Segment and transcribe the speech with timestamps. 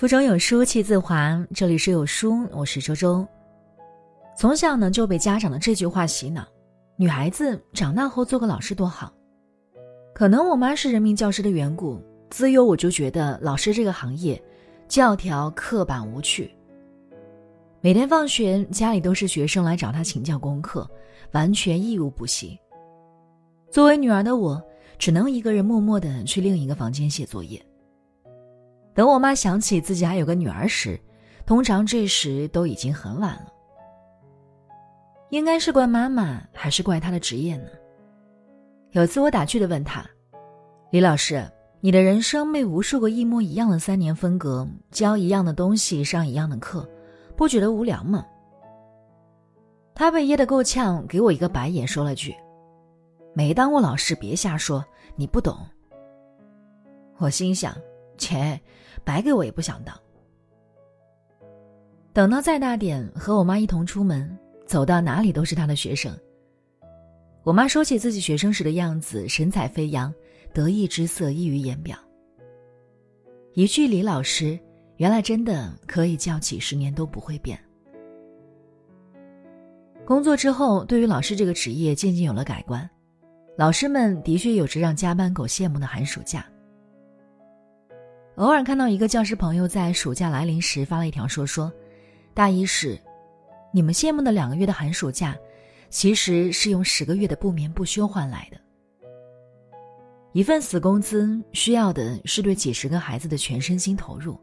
[0.00, 3.28] 腹中有书气自华，这里是有书，我是周周。
[4.34, 6.42] 从小呢就被家长的这句话洗脑：
[6.96, 9.12] 女孩子长大后做个老师多好。
[10.14, 14.42] 可能我妈是人民教师的缘故，自幼我就觉得老师这个行业
[14.88, 16.50] 教条刻板无趣。
[17.82, 20.90] 每天放学，家里都是学生来找她请教功课，
[21.32, 22.58] 完全义务补习。
[23.70, 24.58] 作为女儿的我，
[24.98, 27.62] 只能一个人默默的去另一个房间写作业。
[29.00, 31.00] 等我妈想起自己还有个女儿时，
[31.46, 33.46] 通常这时都已经很晚了。
[35.30, 37.70] 应该是怪妈妈，还是怪她的职业呢？
[38.90, 40.04] 有次我打趣的问她
[40.92, 41.42] ：“李老师，
[41.80, 46.86] 你的人生被无数个一模一样的三年分隔，教一样的东西，上一样的课，
[47.34, 48.22] 不觉得无聊吗？”
[49.96, 52.36] 她被噎得够呛，给我一个白眼，说了句
[53.32, 54.84] ：“没当过老师，别瞎说，
[55.16, 55.56] 你不懂。”
[57.16, 57.74] 我心想
[58.20, 58.60] ：“切，
[59.02, 59.98] 白给我也不想当。”
[62.12, 66.16] 等到再大点，和我妈一同出门，走到哪里都是她的学生。
[67.42, 70.12] 我妈说起自己学生时的样子，神采飞扬，
[70.52, 71.96] 得意之色溢于言表。
[73.54, 74.58] 一句李老师，
[74.96, 77.58] 原来真的可以叫几十年都不会变。
[80.04, 82.88] 工作之后，对于老师这个职业渐渐有了改观。
[83.56, 86.44] 老师们的确有着让加班狗羡慕的寒暑假。
[88.40, 91.70] 偶尔看到一个教师朋友在暑假来临时发了一条说说，
[92.32, 92.98] 大意是，
[93.70, 95.36] 你们羡慕的两个月的寒暑假。
[95.90, 98.56] 其实是用十个月的不眠不休换来的。
[100.32, 104.38] 一份死工资需要的是对几十个孩子的全身心投入。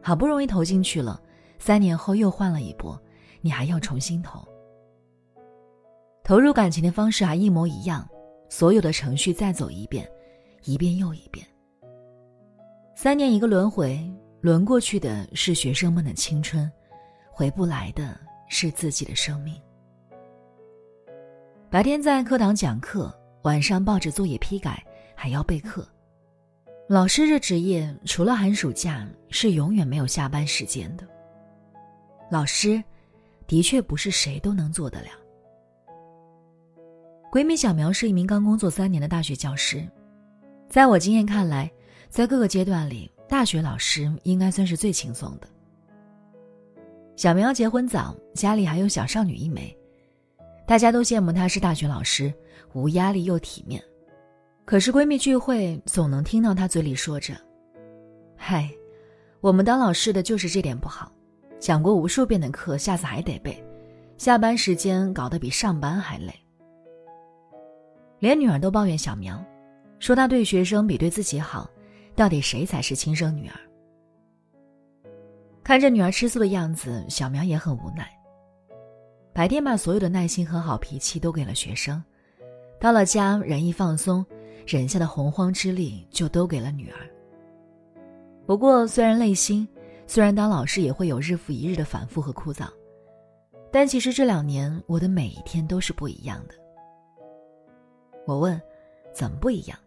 [0.00, 1.20] 好不容易投进去了，
[1.58, 3.00] 三年后又换了一波，
[3.40, 4.46] 你还要重新投。
[6.22, 8.08] 投入感情的方式还一模一样，
[8.48, 10.08] 所有的程序再走一遍，
[10.62, 11.44] 一遍又一遍。
[13.02, 13.98] 三年一个轮回，
[14.42, 16.70] 轮过去的是学生们的青春，
[17.30, 19.58] 回不来的是自己的生命。
[21.70, 23.10] 白天在课堂讲课，
[23.44, 24.84] 晚上抱着作业批改，
[25.14, 25.88] 还要备课。
[26.90, 31.08] 老师这职业，除了寒暑假，是永远没有下班时间的。
[32.30, 32.84] 老师，
[33.46, 35.08] 的确不是谁都能做得了。
[37.32, 39.88] 闺蜜小苗是一名刚工作三年的大学教师，
[40.68, 41.72] 在我经验看来，
[42.10, 45.46] 在各个阶段里，大学老师应该算是最轻松的。
[47.14, 49.74] 小苗结婚早，家里还有小少女一枚。
[50.66, 52.32] 大家都羡慕她是大学老师，
[52.72, 53.80] 无压力又体面。
[54.64, 57.32] 可是闺蜜聚会总能听到她嘴里说着
[58.36, 58.68] ：“嗨，
[59.40, 61.12] 我们当老师的就是这点不好，
[61.60, 63.64] 讲过无数遍的课，下次还得背，
[64.18, 66.34] 下班时间搞得比上班还累。”
[68.18, 69.40] 连女儿都抱怨小苗，
[70.00, 71.68] 说她对学生比对自己好，
[72.20, 73.58] 到底谁才是亲生女儿？
[75.64, 78.06] 看着女儿吃醋的样子，小苗也很无奈。
[79.32, 82.04] 白天把所有的耐心和好脾气都给了学生，
[82.78, 84.22] 到了家人一放松，
[84.66, 87.08] 忍下的洪荒之力就都给了女儿。
[88.46, 89.66] 不过虽然累心，
[90.06, 92.68] 虽然当老师也会有日复一日的反复和枯燥，
[93.72, 96.54] 但其实这两年我的每一天都是不一样的。
[98.26, 98.60] 我问，
[99.10, 99.78] 怎么不一样？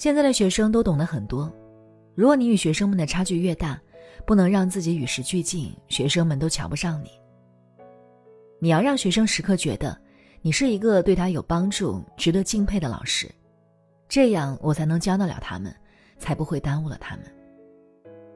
[0.00, 1.52] 现在的学生都懂得很多，
[2.14, 3.78] 如果你与学生们的差距越大，
[4.26, 7.10] 不能让自己与时俱进，学生们都瞧不上你。
[8.60, 9.94] 你要让学生时刻觉得，
[10.40, 13.30] 你是一个对他有帮助、值得敬佩的老师，
[14.08, 15.70] 这样我才能教得了他们，
[16.16, 17.26] 才不会耽误了他们。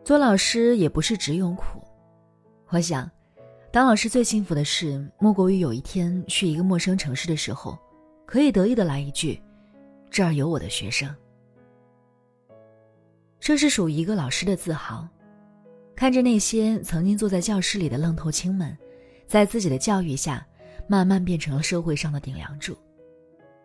[0.05, 1.81] 做老师也不是只有苦，
[2.69, 3.11] 我想，
[3.73, 7.79] 当老师最幸福的事，莫过于有一天去一个陌生城市的时候，
[8.27, 9.41] 可以得意的来一句
[10.13, 11.09] ：“这儿有我的学生。”
[13.45, 15.07] 这是属于一个老师的自豪。
[15.95, 18.75] 看着那些曾经坐在教室里的愣头青们。
[19.27, 20.47] 在自己的教育下，
[20.87, 22.75] 慢慢变成了社会上的顶梁柱。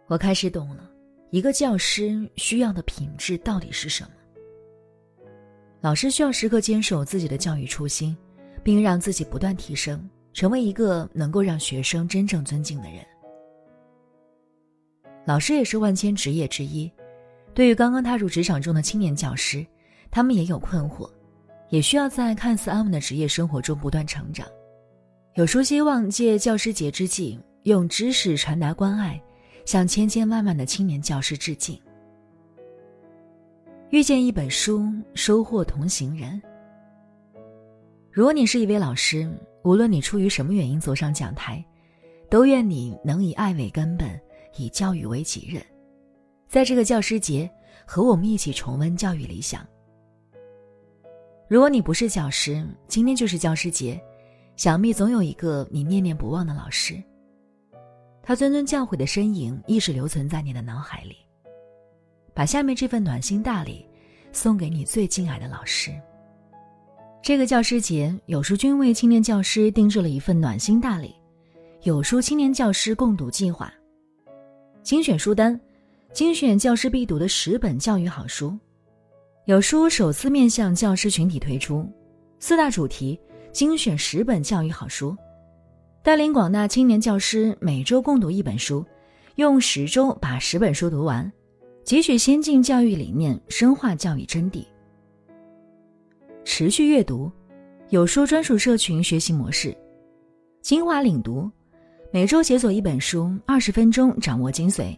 [0.08, 0.90] 我开始懂了，
[1.32, 4.10] 一个教师需要的品质到底是什么。
[5.80, 8.18] 老师需要时刻坚守自己的教育初心，
[8.64, 13.06] 并让自己不断提升，成为一个能够让学生真正尊敬的人。
[15.26, 16.92] 老师也是万千职业之一，
[17.60, 19.68] 对于刚刚踏入职场中的青年教师，
[20.10, 21.12] 他们也有困惑，
[21.68, 24.48] 也需要在看似安稳的职业生活中不断成长。
[25.36, 29.22] 有书希望借教师节之际，用知识传达关爱，
[29.66, 31.78] 向千千万万的青年教师致敬。
[33.90, 36.42] 遇见一本书，收获同行人。
[38.10, 39.30] 如果你是一位老师，
[39.66, 41.62] 无论你出于什么原因走上讲台，
[42.30, 44.18] 都愿你能以爱为根本，
[44.56, 45.62] 以教育为己任。
[46.50, 47.48] 在这个教师节，
[47.86, 49.64] 和我们一起重温教育理想。
[51.48, 54.02] 如果你不是教师，今天就是教师节，
[54.56, 57.02] 想必总有一个你念念不忘的老师。
[58.24, 61.18] 他谆谆教诲的身影一直留存在你的脑海里。
[62.34, 63.86] 把下面这份暖心大礼
[64.32, 65.92] 送给你最敬爱的老师。
[67.22, 71.14] 这个教师节，有书君为青年教师定制了一份暖心大礼——
[71.84, 73.72] 有书青年教师共读计划。
[74.82, 75.60] 精选书单，
[76.12, 78.58] 精选教师必读的十本教育好书。
[79.46, 81.88] 有书首次面向教师群体推出
[82.40, 83.20] 四大主题，
[83.52, 85.16] 精选十本教育好书，
[86.04, 88.84] 带领广大青年教师每周共读一本书，
[89.36, 91.32] 用十周把十本书读完，
[91.86, 94.66] 汲取先进教育理念，深化教育真谛。
[96.44, 97.32] 持续阅读，
[97.90, 99.78] 有书专属社群学习模式，
[100.62, 101.50] 精华领读，
[102.12, 104.98] 每周解锁一本书，二十分钟掌握精髓。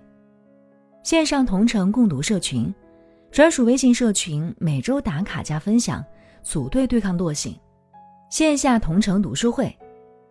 [1.03, 2.73] 线上同城共读社群。
[3.31, 6.03] 专属微信社群，每周打卡加分享，
[6.43, 7.53] 组队对抗惰性；
[8.29, 9.73] 线下同城读书会，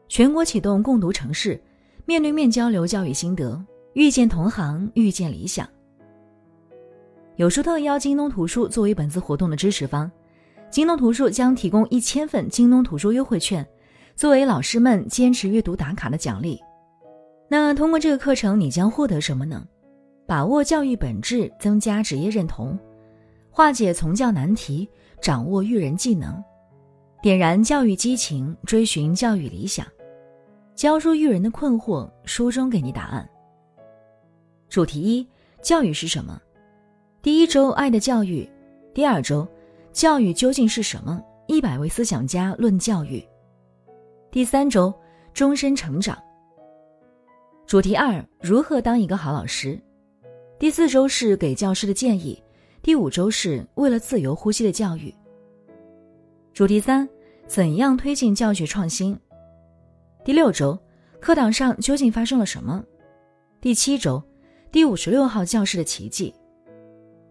[0.06, 1.58] 全国启动共读城市，
[2.04, 3.58] 面对面交流教育心得，
[3.94, 5.66] 遇见同行，遇见理想。
[7.36, 10.10] 有书特邀京东图书作为本次活动的支持方，
[10.70, 13.66] 京东图书将提供一千份京东图书优惠券，
[14.14, 16.60] 作为老师们坚持阅读打卡的奖励。
[17.48, 19.66] 那通过这个课程，你将获得什么呢？
[20.30, 22.78] 把握教育本质，增加职业认同。
[23.50, 24.88] 化解从教难题，
[25.20, 26.40] 掌握育人技能，
[27.20, 29.84] 点燃教育激情，追寻教育理想，
[30.76, 33.28] 教书育人的困惑，书中给你答案。
[34.68, 35.26] 主题一：
[35.60, 36.40] 教育是什么？
[37.22, 38.48] 第一周，爱的教育；
[38.94, 39.44] 第二周，
[39.92, 41.20] 教育究竟是什么？
[41.48, 43.20] 一百位思想家论教育。
[44.30, 44.94] 第三周，
[45.34, 46.16] 终身成长。
[47.66, 49.76] 主题二：如何当一个好老师？
[50.60, 52.40] 第四周是给教师的建议。
[52.82, 55.12] 第五周是为了自由呼吸的教育。
[56.52, 57.08] 主题三：
[57.46, 59.18] 怎样推进教学创新？
[60.22, 60.78] 第六周，
[61.18, 62.84] 课堂上究竟发生了什么？
[63.58, 64.22] 第七周，
[64.70, 66.34] 第五十六号教室的奇迹。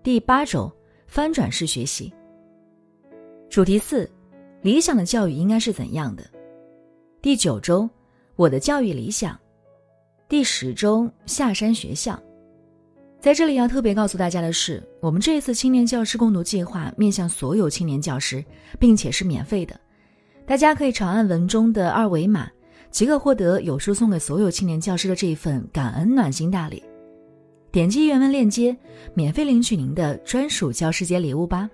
[0.02, 0.72] 第八周，
[1.06, 2.12] 翻转式学习。
[3.48, 4.10] 主题四：
[4.64, 6.26] 理想的教育应该是怎样的？
[7.22, 7.88] 第九周，
[8.36, 9.40] 我的教育理想。
[10.28, 12.20] 第十周，下山学校。
[13.22, 18.44] 在这里要特别告诉大家的是，我们这一次青年教师共读计划面向所有青年教师，
[18.80, 19.78] 并且是免费的。
[20.46, 22.50] 大家可以长按文中的二维码，
[22.92, 26.82] 即可获得有书送给所有青年教师的这一份感恩暖心大礼。
[27.74, 28.76] 点击原文链接，
[29.14, 31.70] 免费领取您的专属教师节礼物吧。